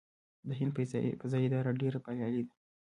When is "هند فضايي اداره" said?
0.59-1.71